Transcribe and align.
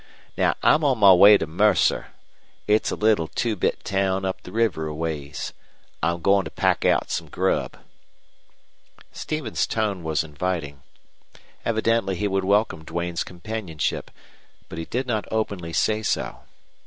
Now, 0.35 0.55
I'm 0.63 0.83
on 0.83 0.97
my 0.97 1.13
way 1.13 1.37
to 1.37 1.45
Mercer. 1.45 2.07
It's 2.67 2.89
a 2.89 2.95
little 2.95 3.27
two 3.27 3.55
bit 3.55 3.83
town 3.83 4.25
up 4.25 4.41
the 4.41 4.51
river 4.51 4.87
a 4.87 4.95
ways. 4.95 5.53
I'm 6.01 6.23
goin' 6.23 6.43
to 6.43 6.49
pack 6.49 6.85
out 6.85 7.11
some 7.11 7.29
grub." 7.29 7.77
Stevens's 9.11 9.67
tone 9.67 10.03
was 10.03 10.23
inviting. 10.23 10.81
Evidently 11.63 12.15
he 12.15 12.27
would 12.27 12.45
welcome 12.45 12.83
Duane's 12.83 13.23
companionship, 13.23 14.09
but 14.69 14.79
he 14.79 14.85
did 14.85 15.05
not 15.05 15.27
openly 15.31 15.71
say 15.71 16.01
so. 16.01 16.39